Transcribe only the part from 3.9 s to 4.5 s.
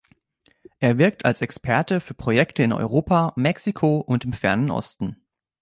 und im